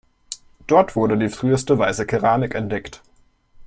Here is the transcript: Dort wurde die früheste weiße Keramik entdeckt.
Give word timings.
Dort 0.65 0.95
wurde 0.95 1.15
die 1.15 1.29
früheste 1.29 1.77
weiße 1.77 2.07
Keramik 2.07 2.55
entdeckt. 2.55 3.03